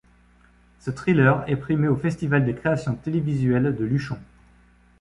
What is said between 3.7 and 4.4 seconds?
de Luchon.